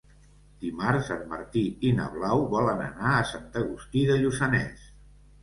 Dimarts 0.61 1.11
en 1.15 1.19
Martí 1.33 1.63
i 1.89 1.91
na 1.99 2.07
Blau 2.15 2.41
volen 2.55 2.83
anar 2.87 3.13
a 3.19 3.29
Sant 3.35 3.61
Agustí 3.63 4.05
de 4.11 4.19
Lluçanès. 4.25 4.91